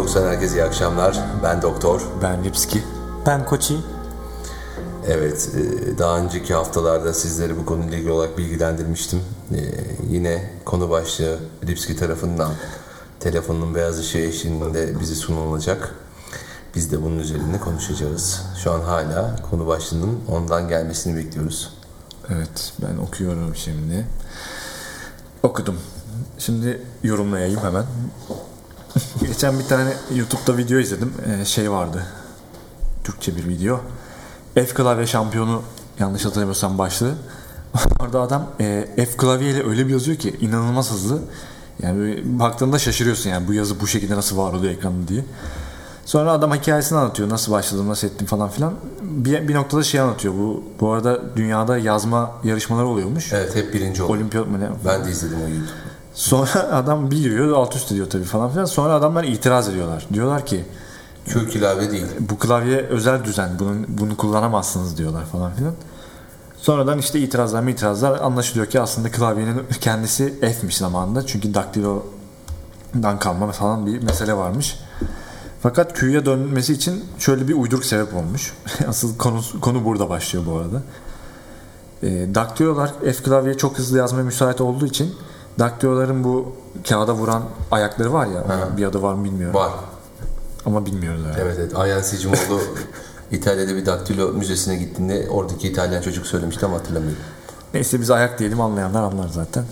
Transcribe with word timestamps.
Talks'tan 0.00 0.26
herkese 0.26 0.54
iyi 0.54 0.64
akşamlar. 0.64 1.20
Ben 1.42 1.62
Doktor. 1.62 2.02
Ben 2.22 2.44
Lipski. 2.44 2.82
Ben 3.26 3.44
Koçi. 3.44 3.76
Evet, 5.08 5.50
e, 5.54 5.98
daha 5.98 6.18
önceki 6.18 6.54
haftalarda 6.54 7.14
sizleri 7.14 7.58
bu 7.58 7.66
konuyla 7.66 7.98
ilgili 7.98 8.12
olarak 8.12 8.38
bilgilendirmiştim. 8.38 9.22
E, 9.54 9.58
yine 10.10 10.50
konu 10.64 10.90
başlığı 10.90 11.38
Lipski 11.66 11.96
tarafından 11.96 12.52
telefonun 13.20 13.74
beyaz 13.74 13.98
ışığı 13.98 14.18
eşliğinde 14.18 15.00
bizi 15.00 15.14
sunulacak. 15.14 15.94
Biz 16.74 16.92
de 16.92 17.02
bunun 17.02 17.18
üzerinde 17.18 17.58
konuşacağız. 17.58 18.42
Şu 18.62 18.72
an 18.72 18.80
hala 18.80 19.36
konu 19.50 19.66
başlığının 19.66 20.20
ondan 20.28 20.68
gelmesini 20.68 21.16
bekliyoruz. 21.16 21.74
Evet, 22.28 22.72
ben 22.82 22.96
okuyorum 22.96 23.56
şimdi. 23.56 24.06
Okudum. 25.42 25.76
Şimdi 26.38 26.82
yorumlayayım 27.02 27.60
hemen. 27.60 27.84
Geçen 29.20 29.58
bir 29.58 29.64
tane 29.64 29.92
YouTube'da 30.14 30.56
video 30.56 30.78
izledim. 30.78 31.12
Ee, 31.26 31.44
şey 31.44 31.70
vardı. 31.70 32.06
Türkçe 33.04 33.36
bir 33.36 33.48
video. 33.48 33.80
F 34.54 34.66
klavye 34.66 35.06
şampiyonu 35.06 35.62
yanlış 35.98 36.24
hatırlamıyorsam 36.24 36.78
başlığı. 36.78 37.14
Orada 38.00 38.20
adam 38.20 38.46
e, 38.60 38.88
F 38.96 39.16
klavyeyle 39.16 39.68
öyle 39.68 39.86
bir 39.86 39.92
yazıyor 39.92 40.18
ki 40.18 40.36
inanılmaz 40.40 40.90
hızlı. 40.92 41.18
Yani 41.82 42.22
baktığında 42.24 42.78
şaşırıyorsun 42.78 43.30
yani 43.30 43.48
bu 43.48 43.54
yazı 43.54 43.80
bu 43.80 43.86
şekilde 43.86 44.16
nasıl 44.16 44.36
var 44.36 44.52
oluyor 44.52 44.72
ekranda 44.72 45.08
diye. 45.08 45.24
Sonra 46.04 46.32
adam 46.32 46.54
hikayesini 46.54 46.98
anlatıyor. 46.98 47.28
Nasıl 47.28 47.52
başladım, 47.52 47.88
nasıl 47.88 48.08
ettim 48.08 48.26
falan 48.26 48.48
filan. 48.48 48.74
Bir, 49.02 49.48
bir 49.48 49.54
noktada 49.54 49.82
şey 49.82 50.00
anlatıyor. 50.00 50.34
Bu 50.34 50.64
bu 50.80 50.92
arada 50.92 51.36
dünyada 51.36 51.78
yazma 51.78 52.30
yarışmaları 52.44 52.86
oluyormuş. 52.86 53.32
Evet 53.32 53.56
hep 53.56 53.74
birinci 53.74 54.02
oldu. 54.02 54.12
Olimpiyat 54.12 54.46
mı 54.46 54.60
ne? 54.60 54.68
Ben 54.86 55.04
de 55.04 55.10
izledim 55.10 55.38
o 55.38 55.48
YouTube. 55.48 55.89
Sonra 56.14 56.68
adam 56.72 57.10
bir 57.10 57.16
giriyor 57.16 57.56
alt 57.56 57.76
üst 57.76 57.92
ediyor 57.92 58.10
tabii 58.10 58.24
falan 58.24 58.50
filan. 58.50 58.64
Sonra 58.64 58.94
adamlar 58.94 59.24
itiraz 59.24 59.68
ediyorlar. 59.68 60.06
Diyorlar 60.12 60.46
ki 60.46 60.64
Q 61.26 61.48
klavye 61.48 61.90
değil. 61.90 62.06
bu 62.20 62.38
klavye 62.38 62.78
özel 62.78 63.24
düzen. 63.24 63.50
Bunun, 63.58 63.86
bunu 63.88 64.16
kullanamazsınız 64.16 64.98
diyorlar 64.98 65.24
falan 65.24 65.52
filan. 65.52 65.74
Sonradan 66.56 66.98
işte 66.98 67.20
itirazlar 67.20 67.62
mı 67.62 67.70
itirazlar 67.70 68.20
anlaşılıyor 68.20 68.66
ki 68.66 68.80
aslında 68.80 69.10
klavyenin 69.10 69.62
kendisi 69.80 70.40
F'miş 70.40 70.76
zamanında. 70.76 71.26
Çünkü 71.26 71.54
daktilodan 71.54 73.18
kalma 73.18 73.52
falan 73.52 73.86
bir 73.86 74.02
mesele 74.02 74.34
varmış. 74.34 74.78
Fakat 75.62 76.00
Q'ya 76.00 76.26
dönmesi 76.26 76.72
için 76.72 77.04
şöyle 77.18 77.48
bir 77.48 77.54
uyduruk 77.54 77.84
sebep 77.84 78.14
olmuş. 78.14 78.52
Asıl 78.88 79.18
konu, 79.18 79.40
konu 79.60 79.84
burada 79.84 80.08
başlıyor 80.08 80.46
bu 80.46 80.56
arada. 80.56 80.82
E, 82.02 82.34
daktilolar 82.34 82.92
F 83.00 83.12
klavye 83.12 83.56
çok 83.56 83.78
hızlı 83.78 83.98
yazmaya 83.98 84.22
müsait 84.22 84.60
olduğu 84.60 84.86
için 84.86 85.14
daktiloların 85.60 86.24
bu 86.24 86.52
kağıda 86.88 87.14
vuran 87.14 87.42
ayakları 87.70 88.12
var 88.12 88.26
ya. 88.26 88.48
Ha. 88.48 88.76
Bir 88.76 88.84
adı 88.84 89.02
var 89.02 89.14
mı 89.14 89.24
bilmiyorum. 89.24 89.54
Var. 89.54 89.72
Ama 90.66 90.86
bilmiyoruz 90.86 91.20
yani. 91.24 91.36
Evet 91.40 91.56
evet. 91.58 91.76
Ayhan 91.76 92.00
Sicimoğlu 92.00 92.60
İtalya'da 93.30 93.76
bir 93.76 93.86
daktilo 93.86 94.28
müzesine 94.28 94.76
gittiğinde 94.76 95.28
oradaki 95.30 95.68
İtalyan 95.68 96.02
çocuk 96.02 96.26
söylemişti 96.26 96.66
ama 96.66 96.76
hatırlamıyorum. 96.76 97.22
Neyse 97.74 98.00
biz 98.00 98.10
ayak 98.10 98.38
diyelim 98.38 98.60
anlayanlar 98.60 99.02
anlar 99.02 99.28
zaten. 99.28 99.64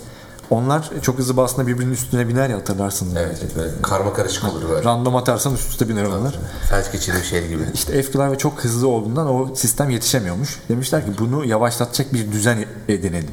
Onlar 0.51 0.91
çok 1.03 1.19
hızlı 1.19 1.37
bastığında 1.37 1.67
birbirinin 1.67 1.93
üstüne 1.93 2.29
biner 2.29 2.49
ya 2.49 2.57
hatırlarsınız. 2.57 3.17
Evet, 3.17 3.45
evet 3.59 3.73
karma 3.83 4.13
karışık 4.13 4.45
olur 4.45 4.69
böyle. 4.69 4.85
Random 4.85 5.17
atarsan 5.17 5.55
üst 5.55 5.71
üste 5.71 5.89
biner 5.89 6.05
onlar. 6.05 6.39
Felç 6.71 6.93
geçirmiş 6.93 7.29
şey 7.29 7.49
gibi. 7.49 7.63
İşte 7.75 8.03
F 8.03 8.13
klavye 8.13 8.39
çok 8.39 8.65
hızlı 8.65 8.89
olduğundan 8.89 9.27
o 9.27 9.55
sistem 9.55 9.91
yetişemiyormuş. 9.91 10.61
Demişler 10.69 11.05
ki 11.05 11.13
bunu 11.19 11.45
yavaşlatacak 11.45 12.13
bir 12.13 12.33
düzen 12.33 12.65
edinelim. 12.89 13.31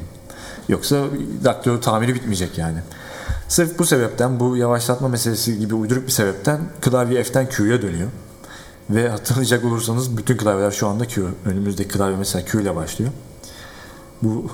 Yoksa 0.68 1.04
daktilo 1.44 1.80
tamiri 1.80 2.14
bitmeyecek 2.14 2.58
yani. 2.58 2.78
Sırf 3.48 3.78
bu 3.78 3.84
sebepten 3.84 4.40
bu 4.40 4.56
yavaşlatma 4.56 5.08
meselesi 5.08 5.58
gibi 5.58 5.74
uyduruk 5.74 6.06
bir 6.06 6.12
sebepten 6.12 6.60
klavye 6.80 7.22
F'ten 7.22 7.48
Q'ya 7.48 7.82
dönüyor. 7.82 8.08
Ve 8.90 9.08
hatırlayacak 9.08 9.64
olursanız 9.64 10.16
bütün 10.16 10.36
klavyeler 10.36 10.70
şu 10.70 10.88
anda 10.88 11.08
Q. 11.08 11.24
Önümüzdeki 11.44 11.88
klavye 11.88 12.16
mesela 12.16 12.44
Q 12.44 12.62
ile 12.62 12.76
başlıyor. 12.76 13.10
Bu 14.22 14.46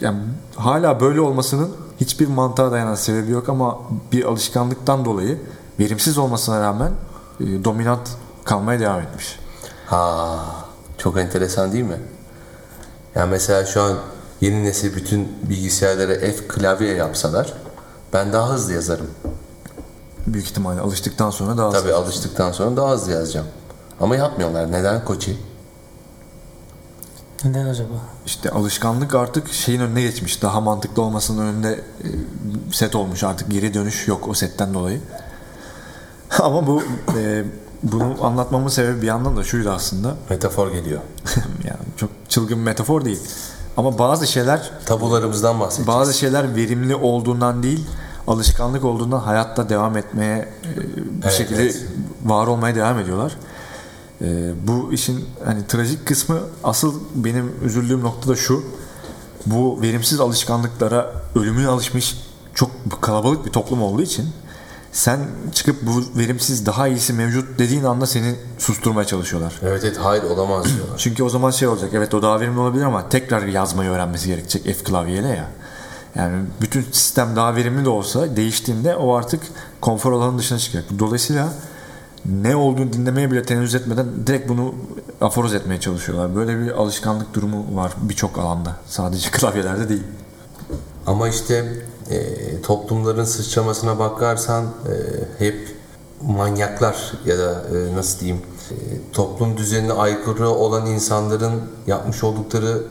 yani 0.00 0.18
hala 0.56 1.00
böyle 1.00 1.20
olmasının 1.20 1.70
hiçbir 2.00 2.26
mantığa 2.26 2.72
dayanan 2.72 2.94
sebebi 2.94 3.30
yok 3.30 3.48
ama 3.48 3.78
bir 4.12 4.24
alışkanlıktan 4.24 5.04
dolayı 5.04 5.38
verimsiz 5.80 6.18
olmasına 6.18 6.60
rağmen 6.60 6.92
e, 7.40 7.64
dominant 7.64 8.10
kalmaya 8.44 8.80
devam 8.80 9.00
etmiş. 9.00 9.38
Ha, 9.86 10.38
çok 10.98 11.18
enteresan 11.18 11.72
değil 11.72 11.84
mi? 11.84 12.00
Yani 13.14 13.30
mesela 13.30 13.64
şu 13.64 13.82
an 13.82 13.98
yeni 14.40 14.64
nesil 14.64 14.96
bütün 14.96 15.32
bilgisayarlara 15.42 16.14
F 16.14 16.48
klavye 16.48 16.94
yapsalar 16.94 17.52
ben 18.12 18.32
daha 18.32 18.50
hızlı 18.50 18.72
yazarım. 18.72 19.10
Büyük 20.26 20.46
ihtimalle 20.46 20.80
alıştıktan 20.80 21.30
sonra 21.30 21.56
daha 21.56 21.70
Tabii 21.70 21.92
alıştıktan 21.92 22.52
sonra 22.52 22.76
daha 22.76 22.90
hızlı 22.90 23.12
yazacağım. 23.12 23.46
Ama 24.00 24.16
yapmıyorlar. 24.16 24.72
Neden 24.72 25.04
koçi? 25.04 25.36
Neden 27.44 27.66
acaba? 27.66 27.94
İşte 28.26 28.50
alışkanlık 28.50 29.14
artık 29.14 29.52
şeyin 29.52 29.80
önüne 29.80 30.02
geçmiş. 30.02 30.42
Daha 30.42 30.60
mantıklı 30.60 31.02
olmasının 31.02 31.46
önünde 31.46 31.72
e, 31.72 32.08
set 32.72 32.94
olmuş. 32.94 33.24
Artık 33.24 33.50
geri 33.50 33.74
dönüş 33.74 34.08
yok 34.08 34.28
o 34.28 34.34
setten 34.34 34.74
dolayı. 34.74 35.00
Ama 36.38 36.66
bu 36.66 36.82
e, 37.18 37.44
bunu 37.82 38.16
anlatmamın 38.24 38.68
sebebi 38.68 39.02
bir 39.02 39.06
yandan 39.06 39.36
da 39.36 39.44
şuydu 39.44 39.70
aslında. 39.70 40.16
Metafor 40.30 40.72
geliyor. 40.72 41.00
yani 41.64 41.80
çok 41.96 42.10
çılgın 42.28 42.58
bir 42.58 42.64
metafor 42.64 43.04
değil. 43.04 43.20
Ama 43.76 43.98
bazı 43.98 44.26
şeyler 44.26 44.70
Tabularımızdan 44.86 45.60
bahsedeceğiz. 45.60 45.88
bazı 46.00 46.14
şeyler 46.14 46.56
verimli 46.56 46.94
olduğundan 46.94 47.62
değil, 47.62 47.86
alışkanlık 48.26 48.84
olduğundan 48.84 49.18
hayatta 49.20 49.68
devam 49.68 49.96
etmeye 49.96 50.36
e, 50.38 50.76
bir 50.96 51.22
Evet, 51.22 51.32
şekilde 51.32 51.62
evet. 51.62 51.82
var 52.24 52.46
olmaya 52.46 52.74
devam 52.74 52.98
ediyorlar. 52.98 53.36
E, 54.20 54.52
bu 54.66 54.92
işin 54.92 55.24
hani 55.44 55.66
trajik 55.66 56.06
kısmı 56.06 56.38
asıl 56.64 56.94
benim 57.14 57.52
üzüldüğüm 57.64 58.00
nokta 58.00 58.28
da 58.30 58.36
şu. 58.36 58.64
Bu 59.46 59.82
verimsiz 59.82 60.20
alışkanlıklara 60.20 61.12
ölümüne 61.34 61.68
alışmış 61.68 62.16
çok 62.54 62.70
kalabalık 63.00 63.46
bir 63.46 63.50
toplum 63.50 63.82
olduğu 63.82 64.02
için 64.02 64.28
sen 64.94 65.20
çıkıp 65.54 65.76
bu 65.82 66.18
verimsiz 66.18 66.66
daha 66.66 66.88
iyisi 66.88 67.12
mevcut 67.12 67.58
dediğin 67.58 67.84
anda 67.84 68.06
seni 68.06 68.34
susturmaya 68.58 69.06
çalışıyorlar. 69.06 69.54
Evet 69.62 69.84
evet 69.84 69.96
hayır 69.96 70.22
olamaz 70.22 70.64
diyorlar. 70.64 70.94
Çünkü 70.98 71.22
o 71.22 71.28
zaman 71.28 71.50
şey 71.50 71.68
olacak. 71.68 71.90
Evet 71.94 72.14
o 72.14 72.22
daha 72.22 72.40
verimli 72.40 72.58
olabilir 72.58 72.84
ama 72.84 73.08
tekrar 73.08 73.46
yazmayı 73.46 73.90
öğrenmesi 73.90 74.26
gerekecek 74.26 74.64
F 74.64 74.84
klavyeyle 74.84 75.28
ya. 75.28 75.50
Yani 76.14 76.36
bütün 76.60 76.82
sistem 76.82 77.36
daha 77.36 77.56
verimli 77.56 77.84
de 77.84 77.88
olsa 77.88 78.36
değiştiğinde 78.36 78.96
o 78.96 79.14
artık 79.14 79.42
konfor 79.80 80.12
alanının 80.12 80.38
dışına 80.38 80.58
çıkacak. 80.58 80.84
Dolayısıyla 80.98 81.48
ne 82.24 82.56
olduğunu 82.56 82.92
dinlemeye 82.92 83.30
bile 83.30 83.42
tenezzül 83.42 83.80
etmeden 83.80 84.06
direkt 84.26 84.48
bunu 84.48 84.74
aforoz 85.20 85.54
etmeye 85.54 85.80
çalışıyorlar. 85.80 86.36
Böyle 86.36 86.58
bir 86.58 86.70
alışkanlık 86.70 87.34
durumu 87.34 87.76
var 87.76 87.92
birçok 88.02 88.38
alanda. 88.38 88.76
Sadece 88.86 89.30
klavyelerde 89.32 89.88
değil. 89.88 90.02
Ama 91.06 91.28
işte 91.28 91.82
e, 92.10 92.60
toplumların 92.62 93.24
sıçramasına 93.24 93.98
bakarsan 93.98 94.64
e, 94.64 94.94
hep 95.44 95.68
manyaklar 96.22 97.12
ya 97.26 97.38
da 97.38 97.64
e, 97.74 97.96
nasıl 97.96 98.20
diyeyim 98.20 98.42
e, 98.70 98.74
toplum 99.12 99.56
düzenine 99.56 99.92
aykırı 99.92 100.48
olan 100.48 100.86
insanların 100.86 101.62
yapmış 101.86 102.24
oldukları 102.24 102.82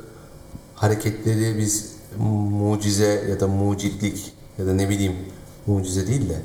hareketleri 0.75 1.57
biz 1.57 1.93
mucize 2.51 3.25
ya 3.29 3.39
da 3.39 3.47
mucitlik 3.47 4.33
ya 4.57 4.65
da 4.67 4.73
ne 4.73 4.89
bileyim 4.89 5.15
mucize 5.67 6.07
değil 6.07 6.29
de 6.29 6.41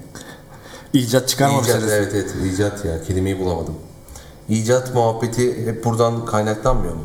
İcat 0.92 1.28
çıkarma 1.28 1.60
icat, 1.60 1.82
evet 1.82 2.14
evet 2.14 2.34
icat 2.54 2.84
ya 2.84 3.02
kelimeyi 3.02 3.38
bulamadım. 3.38 3.74
İcat 4.48 4.94
muhabbeti 4.94 5.66
hep 5.66 5.84
buradan 5.84 6.24
kaynaklanmıyor 6.24 6.94
mu? 6.94 7.02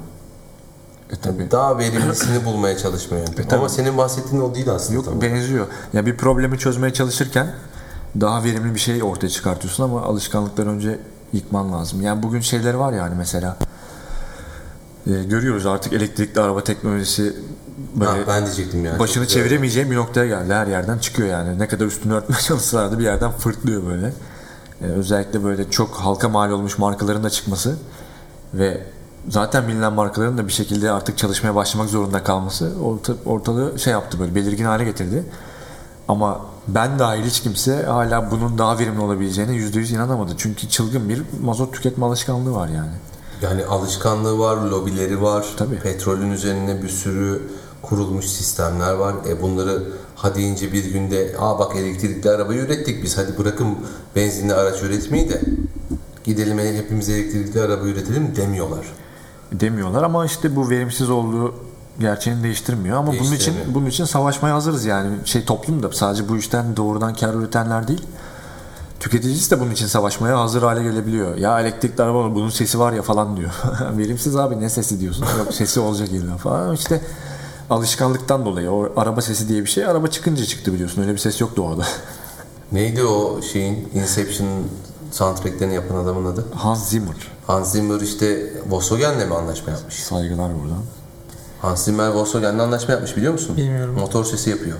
E, 1.12 1.16
tabii. 1.16 1.52
Daha 1.52 1.78
verimlisini 1.78 2.46
bulmaya 2.46 2.78
çalışma 2.78 3.18
yöntemi. 3.18 3.46
E, 3.46 3.48
tabii. 3.48 3.60
Ama 3.60 3.70
senin 3.70 3.98
bahsettiğin 3.98 4.42
o 4.42 4.56
değil 4.56 4.70
aslında. 4.70 4.96
Yok 4.96 5.06
tam. 5.06 5.22
benziyor. 5.22 5.68
Ya 5.94 6.06
bir 6.06 6.18
problemi 6.18 6.60
çözmeye 6.60 6.94
çalışırken 6.94 7.48
daha 8.22 8.44
verimli 8.44 8.76
bir 8.76 8.80
şey 8.80 9.04
ortaya 9.04 9.30
çıkartıyorsun 9.30 9.84
ama 9.84 10.02
alışkanlıkları 10.02 10.70
önce 10.70 11.00
yıkman 11.34 11.74
lazım. 11.74 12.02
Yani 12.02 12.24
bugün 12.24 12.40
şeyler 12.42 12.74
var 12.74 12.94
yani 12.94 13.16
mesela 13.18 13.58
e, 15.08 15.12
görüyoruz 15.24 15.66
artık 15.66 15.94
elektrikli 15.94 16.40
araba 16.40 16.64
teknolojisi 16.64 17.36
böyle 17.96 18.12
Ha, 18.12 18.18
ben 18.28 18.46
diyecektim 18.46 18.86
yani. 18.86 19.00
başını 19.00 19.28
çeviremeyeceğin 19.28 19.92
bir 19.92 19.96
noktaya 19.96 20.26
geldi. 20.28 20.54
Her 20.54 20.68
yerden 20.68 20.98
çıkıyor 20.98 21.30
yani. 21.30 21.60
Ne 21.60 21.68
kadar 21.68 21.86
üstünü 21.86 22.14
örtmeye 22.14 22.40
çalışsalar 22.48 22.92
da 22.92 23.00
bir 23.00 23.04
yerden 23.04 23.32
fırtlıyor 23.32 23.86
böyle. 23.86 24.14
E, 24.82 24.86
özellikle 24.86 25.44
böyle 25.44 25.70
çok 25.72 25.96
halka 25.96 26.30
mal 26.30 26.52
olmuş 26.52 26.78
markaların 26.78 27.24
da 27.24 27.30
çıkması 27.30 27.76
ve 28.54 28.82
zaten 29.30 29.68
bilinen 29.68 29.94
markaların 29.94 30.38
da 30.38 30.48
bir 30.48 30.54
şekilde 30.54 30.92
artık 30.92 31.18
çalışmaya 31.18 31.56
başlamak 31.56 31.90
zorunda 31.90 32.24
kalması 32.24 32.72
orta, 32.84 33.14
ortalığı 33.26 33.80
şey 33.80 33.94
yaptı 33.94 34.20
böyle 34.20 34.36
belirgin 34.36 34.66
hale 34.66 34.84
getirdi. 34.84 35.24
Ama 36.08 36.42
ben 36.68 37.00
dahil 37.00 37.24
hiç 37.24 37.40
kimse 37.40 37.84
hala 37.84 38.32
bunun 38.32 38.58
daha 38.58 38.80
verimli 38.80 39.02
olabileceğine 39.02 39.52
%100 39.52 39.96
inanamadı. 39.96 40.32
Çünkü 40.38 40.70
çılgın 40.70 41.10
bir 41.10 41.24
mazot 41.42 41.74
tüketme 41.74 42.06
alışkanlığı 42.06 42.56
var 42.56 42.68
yani. 42.68 42.92
Yani 43.42 43.66
alışkanlığı 43.66 44.40
var, 44.40 44.58
lobileri 44.58 45.22
var. 45.22 45.46
Tabii. 45.58 45.80
Petrolün 45.80 46.32
üzerine 46.32 46.84
bir 46.84 46.90
sürü 46.90 47.42
kurulmuş 47.82 48.26
sistemler 48.26 48.94
var. 48.94 49.16
E 49.30 49.42
bunları 49.42 49.84
ha 50.16 50.36
deyince 50.36 50.74
bir 50.74 50.86
günde 50.86 51.36
aa 51.40 51.60
bak 51.60 51.76
elektrikli 51.76 52.30
arabayı 52.30 52.62
ürettik 52.62 53.04
biz 53.04 53.18
hadi 53.18 53.38
bırakın 53.38 53.78
benzinli 54.16 54.54
araç 54.54 54.84
üretmeyi 54.84 55.30
de 55.30 55.42
gidelim 56.24 56.60
hepimiz 56.60 57.10
elektrikli 57.10 57.62
araba 57.62 57.86
üretelim 57.86 58.36
demiyorlar. 58.36 58.86
Demiyorlar 59.54 60.04
ama 60.04 60.26
işte 60.26 60.56
bu 60.56 60.70
verimsiz 60.70 61.10
olduğu 61.10 61.56
gerçeğini 62.00 62.44
değiştirmiyor 62.44 62.98
ama 62.98 63.14
bunun 63.20 63.32
için 63.32 63.54
bunun 63.68 63.86
için 63.86 64.06
savaşmaya 64.06 64.56
hazırız 64.56 64.86
yani 64.86 65.16
şey 65.26 65.46
toplum 65.46 65.84
da 65.84 65.92
sadece 65.92 66.30
bu 66.30 66.38
işten 66.38 66.78
doğrudan 66.78 67.14
kar 67.14 67.34
üretenler 67.34 67.88
değil 67.88 68.02
tüketicisi 69.04 69.52
de 69.52 69.60
bunun 69.60 69.72
için 69.72 69.88
savaşmaya 69.88 70.40
hazır 70.40 70.64
hale 70.64 70.84
gelebiliyor. 70.84 71.38
Ya 71.38 71.60
elektrikli 71.60 72.02
araba 72.02 72.36
bunun 72.36 72.50
sesi 72.50 72.80
var 72.80 72.94
ya 72.94 73.02
falan 73.02 73.38
diyor. 73.38 73.52
Verimsiz 73.98 74.36
abi 74.36 74.60
ne 74.60 74.70
sesi 74.70 75.00
diyorsun? 75.00 75.26
Yok 75.38 75.54
sesi 75.54 75.80
olacak 75.80 76.10
illa 76.10 76.38
falan. 76.38 76.76
İşte 76.76 77.02
alışkanlıktan 77.70 78.46
dolayı 78.46 78.72
o 78.72 78.94
araba 78.96 79.22
sesi 79.22 79.50
diye 79.50 79.62
bir 79.62 79.70
şey 79.70 79.86
araba 79.86 80.08
çıkınca 80.08 80.46
çıktı 80.46 80.74
biliyorsun. 80.74 81.02
Öyle 81.02 81.14
bir 81.14 81.18
ses 81.18 81.42
yoktu 81.42 81.62
orada. 81.62 81.84
Neydi 82.72 83.04
o 83.04 83.42
şeyin 83.42 83.90
Inception 83.94 84.48
soundtracklerini 85.14 85.74
yapan 85.74 85.96
adamın 85.96 86.34
adı? 86.34 86.46
Hans 86.56 86.90
Zimmer. 86.90 87.16
Hans 87.48 87.72
Zimmer 87.72 88.02
işte 88.02 88.54
Volkswagen'le 88.70 89.28
mi 89.28 89.36
anlaşma 89.36 89.72
yapmış? 89.72 90.04
Saygılar 90.04 90.52
buradan. 90.62 90.84
Hans 91.62 91.86
Zimmer 91.86 92.08
Volkswagen'le 92.08 92.60
anlaşma 92.60 92.94
yapmış 92.94 93.18
biliyor 93.18 93.34
musun? 93.34 93.58
Bilmiyorum. 93.58 93.96
Motor 94.00 94.26
sesi 94.26 94.50
yapıyor. 94.50 94.78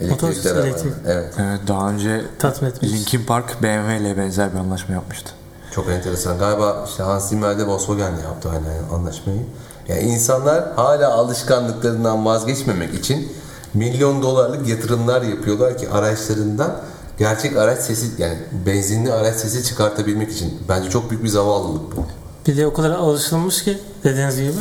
Motor 0.00 0.32
sesi, 0.32 0.48
elektrik. 0.48 0.92
Evet. 1.06 1.34
Evet 1.38 1.60
daha 1.68 1.90
önce 1.90 2.24
Tatmin 2.38 2.68
etmiş. 2.68 2.92
Linkin 2.92 3.24
Park 3.24 3.62
BMW 3.62 3.96
ile 3.96 4.16
benzer 4.16 4.52
bir 4.52 4.58
anlaşma 4.58 4.94
yapmıştı. 4.94 5.30
Çok 5.72 5.88
enteresan. 5.88 6.38
Galiba 6.38 6.84
işte 6.88 7.02
Hans 7.02 7.28
Zimmer 7.28 7.58
de 7.58 7.66
Volkswagen'le 7.66 8.22
yaptı 8.24 8.48
aynı 8.50 8.94
anlaşmayı. 8.94 9.40
Yani 9.88 10.00
insanlar 10.00 10.72
hala 10.76 11.12
alışkanlıklarından 11.12 12.24
vazgeçmemek 12.24 12.94
için 12.94 13.32
milyon 13.74 14.22
dolarlık 14.22 14.68
yatırımlar 14.68 15.22
yapıyorlar 15.22 15.78
ki 15.78 15.90
araçlarından 15.90 16.76
gerçek 17.18 17.56
araç 17.56 17.78
sesi 17.78 18.06
yani 18.22 18.38
benzinli 18.66 19.12
araç 19.12 19.36
sesi 19.36 19.64
çıkartabilmek 19.64 20.32
için. 20.32 20.58
Bence 20.68 20.90
çok 20.90 21.10
büyük 21.10 21.24
bir 21.24 21.28
zavallılık 21.28 21.96
bu. 21.96 22.06
Bir 22.46 22.56
de 22.56 22.66
o 22.66 22.72
kadar 22.72 22.90
alışılmış 22.90 23.64
ki 23.64 23.78
dediğiniz 24.04 24.36
gibi. 24.36 24.52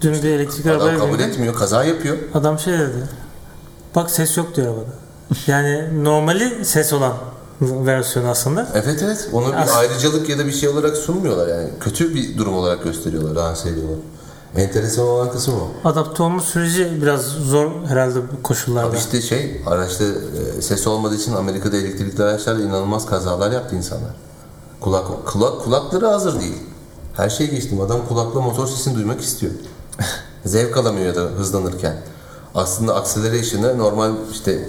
Dün 0.00 0.12
bir 0.22 0.30
elektrikli 0.30 0.70
Adam 0.70 0.80
arabaya 0.80 0.98
kabul 0.98 1.12
bindim. 1.12 1.30
etmiyor, 1.30 1.54
kaza 1.54 1.84
yapıyor. 1.84 2.16
Adam 2.34 2.58
şey 2.58 2.72
dedi. 2.78 3.08
Bak 3.94 4.10
ses 4.10 4.36
yok 4.36 4.56
diyor 4.56 4.66
arabada. 4.66 4.90
Yani 5.46 6.04
normali 6.04 6.64
ses 6.64 6.92
olan 6.92 7.12
versiyon 7.60 8.26
aslında. 8.26 8.68
Evet 8.74 9.00
evet. 9.04 9.28
Onu 9.32 9.48
bir 9.48 9.52
As- 9.56 9.76
ayrıcalık 9.76 10.28
ya 10.28 10.38
da 10.38 10.46
bir 10.46 10.52
şey 10.52 10.68
olarak 10.68 10.96
sunmuyorlar 10.96 11.48
yani. 11.48 11.68
Kötü 11.80 12.14
bir 12.14 12.38
durum 12.38 12.54
olarak 12.54 12.84
gösteriyorlar, 12.84 13.42
lanse 13.42 13.68
ediyorlar. 13.68 13.98
Enteresan 14.56 15.04
olan 15.04 15.32
kısım 15.32 15.54
o. 15.54 15.88
Adapte 15.88 16.22
olma 16.22 16.40
süreci 16.40 17.02
biraz 17.02 17.22
zor 17.22 17.70
herhalde 17.88 18.18
bu 18.32 18.42
koşullarda. 18.42 18.88
Abi 18.88 18.96
işte 18.96 19.20
şey, 19.20 19.62
araçta 19.66 20.04
e, 20.04 20.62
ses 20.62 20.86
olmadığı 20.86 21.14
için 21.14 21.32
Amerika'da 21.32 21.76
elektrikli 21.76 22.22
araçlarla 22.22 22.62
inanılmaz 22.62 23.06
kazalar 23.06 23.52
yaptı 23.52 23.76
insanlar. 23.76 24.10
Kulak, 24.80 25.26
kulak 25.26 25.60
kulakları 25.62 26.06
hazır 26.06 26.40
değil. 26.40 26.58
Her 27.16 27.30
şey 27.30 27.50
geçtim. 27.50 27.80
Adam 27.80 28.00
kulakla 28.08 28.40
motor 28.40 28.66
sesini 28.66 28.94
duymak 28.94 29.20
istiyor. 29.20 29.52
Zevk 30.44 30.76
alamıyor 30.76 31.06
ya 31.06 31.14
da 31.14 31.20
hızlanırken. 31.20 31.96
Aslında 32.54 32.94
acceleration'ı 32.94 33.78
normal 33.78 34.12
işte 34.32 34.68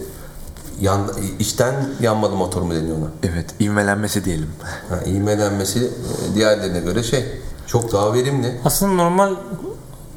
yan, 0.82 1.00
içten 1.40 1.90
yanmalı 2.02 2.36
motor 2.36 2.62
mu 2.62 2.76
deniyor 2.76 2.98
ona? 2.98 3.08
Evet 3.24 3.46
ivmelenmesi 3.60 4.26
diyelim. 4.26 4.50
Ha, 4.90 5.00
ivmelenmesi 5.06 5.80
e, 5.80 6.36
diğerlerine 6.36 6.80
göre 6.80 7.04
şey 7.04 7.26
çok 7.68 7.92
daha 7.92 8.14
verimli. 8.14 8.62
Aslında 8.66 8.94
normal 8.94 9.36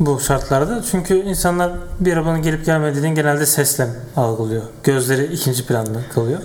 bu 0.00 0.20
şartlarda 0.20 0.82
çünkü 0.90 1.14
insanlar 1.14 1.72
bir 2.00 2.12
arabanın 2.12 2.42
gelip 2.42 2.64
gelmediğini 2.66 3.14
genelde 3.14 3.46
sesle 3.46 3.88
algılıyor. 4.16 4.62
Gözleri 4.84 5.24
ikinci 5.32 5.66
planda 5.66 5.98
kalıyor. 6.14 6.38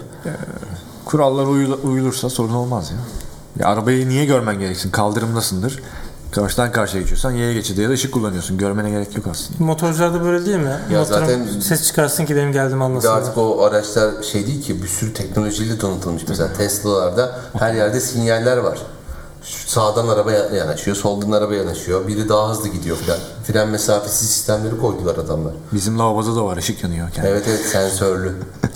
Kurallara 1.06 1.48
uyul- 1.48 1.80
uyulursa 1.84 2.30
sorun 2.30 2.54
olmaz 2.54 2.92
ya. 2.92 2.98
ya. 3.66 3.74
Arabayı 3.74 4.10
niye 4.10 4.26
görmen 4.26 4.60
gereksin? 4.60 4.92
Kaldırımdasındır. 4.92 5.80
Karşıdan 6.32 6.72
karşıya 6.72 7.02
geçiyorsan 7.02 7.32
yaya 7.32 7.54
geçidi 7.54 7.82
ya 7.82 7.90
da 7.90 7.94
ışık 7.94 8.14
kullanıyorsun. 8.14 8.58
Görmene 8.58 8.90
gerek 8.90 9.18
yok 9.18 9.26
aslında. 9.32 9.64
Motorcularda 9.64 10.24
böyle 10.24 10.46
değil 10.46 10.58
mi? 10.58 10.78
Ya 10.94 11.00
Motorun 11.00 11.20
zaten- 11.26 11.60
ses 11.60 11.88
çıkarsın 11.88 12.26
ki 12.26 12.36
benim 12.36 12.54
de 12.54 12.62
anlasınlar. 12.62 13.18
artık 13.18 13.38
o 13.38 13.64
araçlar 13.64 14.24
şey 14.24 14.48
değil 14.48 14.62
ki 14.64 14.84
bir 14.84 14.88
sürü 14.88 15.14
teknolojiyle 15.14 15.82
donatılmış. 15.82 16.24
Mesela 16.28 16.54
Tesla'larda 16.54 17.40
her 17.60 17.74
yerde 17.74 18.00
sinyaller 18.00 18.58
var. 18.58 18.80
Şu 19.44 19.70
Sağdan 19.70 20.08
araba 20.08 20.32
ya- 20.32 20.50
yanaşıyor, 20.56 20.98
soldan 20.98 21.32
araba 21.32 21.54
yanaşıyor. 21.56 22.08
Biri 22.08 22.30
daha 22.30 22.50
hızlı 22.50 22.68
gidiyor 22.70 22.98
filan. 22.98 23.18
Fren 23.44 23.68
mesafesi 23.70 24.26
sistemleri 24.28 24.78
koydular 24.80 25.16
adamlar. 25.16 25.54
Bizim 25.74 26.00
lavaboda 26.00 26.36
da 26.36 26.46
var 26.46 26.58
ışık 26.58 26.84
yanıyor. 26.84 27.12
Kendi. 27.12 27.28
Evet 27.28 27.46
evet 27.50 27.66
sensörlü. 27.66 28.36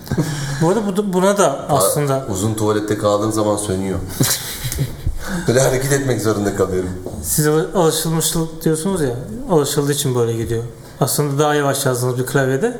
Bu 0.61 0.69
arada 0.69 0.97
bu- 0.97 1.13
buna 1.13 1.37
da 1.37 1.65
aslında 1.69 2.25
Uzun 2.31 2.53
tuvalette 2.53 2.97
kaldığım 2.97 3.31
zaman 3.33 3.57
sönüyor. 3.57 3.99
Böyle 5.47 5.59
hareket 5.61 5.91
etmek 5.91 6.21
zorunda 6.21 6.55
kalıyorum. 6.55 6.89
siz 7.23 7.47
al- 7.47 7.65
alışılmışlık 7.75 8.63
diyorsunuz 8.65 9.01
ya 9.01 9.15
alışıldığı 9.51 9.91
için 9.91 10.15
böyle 10.15 10.33
gidiyor. 10.33 10.63
Aslında 10.99 11.39
daha 11.43 11.55
yavaş 11.55 11.85
yazdığınız 11.85 12.17
bir 12.17 12.25
klavyede 12.25 12.79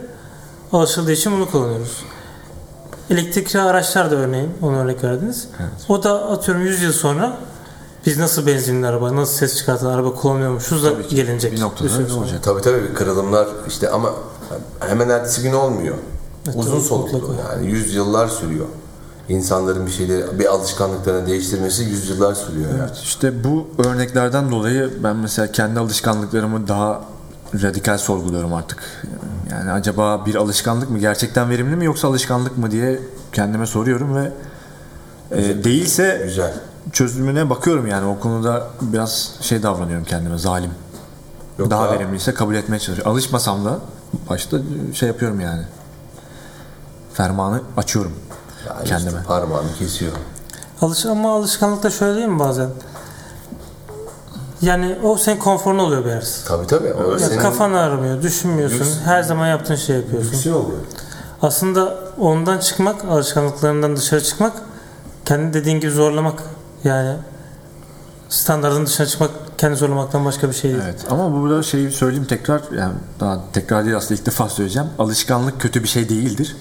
alışıldığı 0.73 1.11
için 1.11 1.31
bunu 1.31 1.51
kullanıyoruz. 1.51 2.03
Elektrikli 3.09 3.59
araçlar 3.59 4.11
da 4.11 4.15
örneğin 4.15 4.49
onu 4.61 4.77
örnek 4.77 5.03
verdiniz. 5.03 5.47
O 5.89 6.03
da 6.03 6.29
atıyorum 6.29 6.63
100 6.65 6.81
yıl 6.81 6.93
sonra 6.93 7.37
biz 8.05 8.17
nasıl 8.17 8.47
benzinli 8.47 8.87
araba, 8.87 9.15
nasıl 9.15 9.33
ses 9.33 9.57
çıkartan 9.57 9.87
araba 9.87 10.13
kullanıyormuşuz 10.15 10.83
da 10.83 10.93
Tabii 10.93 11.07
ki. 11.07 11.15
gelinecek. 11.15 11.51
Bir 11.53 11.61
noktada 11.61 11.93
öyle 11.97 12.13
olacak. 12.13 12.39
Tabii 12.43 12.61
tabii 12.61 12.83
bir 12.89 12.93
kırılımlar 12.93 13.47
işte 13.67 13.89
ama 13.89 14.13
hemen 14.79 15.09
ertesi 15.09 15.41
gün 15.41 15.53
olmuyor. 15.53 15.95
Evet, 16.45 16.55
Uzun 16.57 16.79
soluklu 16.79 17.17
mutlaka. 17.17 17.53
yani 17.53 17.67
yüzyıllar 17.67 18.27
sürüyor. 18.27 18.65
İnsanların 19.29 19.85
bir 19.85 19.91
şeyleri, 19.91 20.39
bir 20.39 20.45
alışkanlıklarını 20.45 21.27
değiştirmesi 21.27 21.83
yüzyıllar 21.83 22.33
sürüyor 22.35 22.69
yani. 22.69 22.79
Evet, 22.79 22.97
işte 23.03 23.43
bu 23.43 23.67
örneklerden 23.87 24.51
dolayı 24.51 24.93
ben 25.03 25.15
mesela 25.15 25.51
kendi 25.51 25.79
alışkanlıklarımı 25.79 26.67
daha 26.67 27.01
radikal 27.63 27.97
sorguluyorum 27.97 28.53
artık. 28.53 28.79
Yani 29.51 29.71
acaba 29.71 30.25
bir 30.25 30.35
alışkanlık 30.35 30.89
mı 30.89 30.99
gerçekten 30.99 31.49
verimli 31.49 31.75
mi 31.75 31.85
yoksa 31.85 32.07
alışkanlık 32.07 32.57
mı 32.57 32.71
diye 32.71 32.99
kendime 33.33 33.65
soruyorum 33.65 34.15
ve 34.15 34.31
e, 35.31 35.63
değilse 35.63 36.21
Güzel. 36.25 36.53
Çözümüne 36.91 37.49
bakıyorum 37.49 37.87
yani 37.87 38.05
o 38.05 38.19
konuda 38.19 38.67
biraz 38.81 39.31
şey 39.41 39.63
davranıyorum 39.63 40.05
kendime 40.05 40.37
zalim. 40.37 40.71
Yok 41.59 41.69
daha 41.71 41.85
ya. 41.85 41.91
verimliyse 41.91 42.33
kabul 42.33 42.55
etmeye 42.55 42.79
çalışıyorum. 42.79 43.11
Alışmasam 43.11 43.65
da 43.65 43.79
başta 44.29 44.57
şey 44.93 45.07
yapıyorum 45.07 45.39
yani. 45.39 45.61
Fermanı 47.13 47.61
açıyorum 47.77 48.11
Yani 48.67 48.83
kendime. 48.85 49.09
işte 49.11 49.23
parmağını 49.27 49.73
kesiyor. 49.79 50.11
Alış 50.81 51.05
ama 51.05 51.35
alışkanlıkta 51.35 51.89
şöyle 51.89 52.15
değil 52.15 52.27
mi 52.27 52.39
bazen? 52.39 52.69
Yani 54.61 54.95
o 55.03 55.17
senin 55.17 55.39
konforun 55.39 55.79
oluyor 55.79 56.05
biraz. 56.05 56.43
Tabii 56.47 56.67
tabii. 56.67 56.93
O 56.93 57.11
Ya 57.11 57.19
senin 57.19 57.39
kafan 57.39 57.73
ağrımıyor, 57.73 58.21
düşünmüyorsun. 58.21 58.79
Lüks. 58.79 58.89
Her 59.05 59.23
zaman 59.23 59.47
yaptığın 59.47 59.75
şey 59.75 59.95
yapıyorsun. 59.95 60.31
lüksün 60.31 60.51
oluyor. 60.53 60.77
Aslında 61.41 61.95
ondan 62.19 62.59
çıkmak, 62.59 63.05
alışkanlıklarından 63.05 63.95
dışarı 63.95 64.23
çıkmak, 64.23 64.53
kendi 65.25 65.53
dediğin 65.53 65.79
gibi 65.79 65.91
zorlamak. 65.91 66.43
Yani 66.85 67.17
standartın 68.29 68.85
dışına 68.85 69.07
çıkmak, 69.07 69.31
kendi 69.57 69.75
zorlamaktan 69.75 70.25
başka 70.25 70.49
bir 70.49 70.53
şey 70.53 70.71
değil. 70.71 70.83
Evet 70.85 71.05
ama 71.09 71.33
burada 71.33 71.63
şeyi 71.63 71.91
söyleyeyim 71.91 72.25
tekrar 72.25 72.61
yani 72.77 72.93
daha 73.19 73.39
tekrar 73.53 73.85
değil 73.85 73.97
aslında 73.97 74.19
ilk 74.19 74.25
defa 74.25 74.49
söyleyeceğim. 74.49 74.89
Alışkanlık 74.99 75.61
kötü 75.61 75.83
bir 75.83 75.87
şey 75.87 76.09
değildir. 76.09 76.55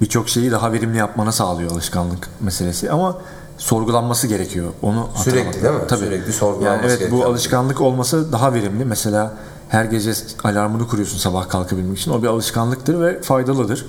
Birçok 0.00 0.28
şeyi 0.28 0.50
daha 0.50 0.72
verimli 0.72 0.98
yapmana 0.98 1.32
sağlıyor 1.32 1.70
alışkanlık 1.72 2.28
meselesi 2.40 2.90
ama 2.90 3.16
sorgulanması 3.58 4.26
gerekiyor. 4.26 4.72
Onu 4.82 5.08
Sürekli 5.16 5.62
değil 5.62 5.74
mi? 5.74 5.80
Tabii. 5.88 6.04
Sürekli 6.04 6.32
sorgulanması 6.32 6.88
yani 6.88 6.98
evet 7.00 7.12
bu 7.12 7.24
alışkanlık 7.24 7.80
olması 7.80 8.32
daha 8.32 8.54
verimli. 8.54 8.84
Mesela 8.84 9.32
her 9.68 9.84
gece 9.84 10.12
alarmını 10.44 10.88
kuruyorsun 10.88 11.18
sabah 11.18 11.48
kalkabilmek 11.48 11.98
için. 11.98 12.10
O 12.10 12.22
bir 12.22 12.28
alışkanlıktır 12.28 13.00
ve 13.00 13.22
faydalıdır. 13.22 13.86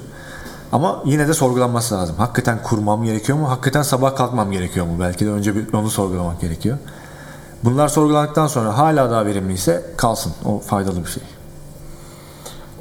Ama 0.72 1.02
yine 1.06 1.28
de 1.28 1.34
sorgulanması 1.34 1.96
lazım. 1.96 2.16
Hakikaten 2.16 2.64
kurmam 2.64 3.04
gerekiyor 3.04 3.38
mu? 3.38 3.50
Hakikaten 3.50 3.82
sabah 3.82 4.16
kalkmam 4.16 4.52
gerekiyor 4.52 4.86
mu? 4.86 5.00
Belki 5.00 5.26
de 5.26 5.30
önce 5.30 5.56
bir 5.56 5.74
onu 5.74 5.90
sorgulamak 5.90 6.42
gerekiyor. 6.42 6.78
Bunlar 7.64 7.88
sorgulandıktan 7.88 8.48
sonra 8.48 8.78
hala 8.78 9.12
daha 9.12 9.26
verimliyse 9.26 9.86
kalsın. 9.98 10.34
O 10.46 10.60
faydalı 10.60 11.06
bir 11.06 11.10
şey. 11.10 11.24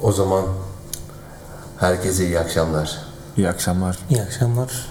O 0.01 0.11
zaman 0.11 0.43
herkese 1.77 2.25
iyi 2.25 2.39
akşamlar. 2.39 2.97
İyi 3.37 3.49
akşamlar. 3.49 3.99
İyi 4.09 4.21
akşamlar. 4.21 4.87